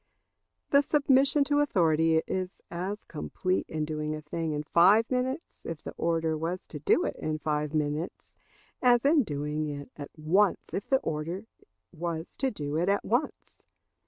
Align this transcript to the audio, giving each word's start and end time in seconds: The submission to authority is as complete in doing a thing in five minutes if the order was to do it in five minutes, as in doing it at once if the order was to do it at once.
The 0.71 0.81
submission 0.81 1.43
to 1.43 1.59
authority 1.59 2.23
is 2.25 2.59
as 2.71 3.03
complete 3.03 3.67
in 3.69 3.85
doing 3.85 4.15
a 4.15 4.21
thing 4.23 4.51
in 4.51 4.63
five 4.63 5.11
minutes 5.11 5.61
if 5.63 5.83
the 5.83 5.91
order 5.95 6.35
was 6.35 6.65
to 6.69 6.79
do 6.79 7.05
it 7.05 7.15
in 7.17 7.37
five 7.37 7.75
minutes, 7.75 8.33
as 8.81 9.05
in 9.05 9.21
doing 9.21 9.67
it 9.67 9.91
at 9.95 10.09
once 10.17 10.63
if 10.73 10.89
the 10.89 10.97
order 11.01 11.45
was 11.93 12.35
to 12.37 12.49
do 12.49 12.77
it 12.77 12.89
at 12.89 13.05
once. 13.05 13.61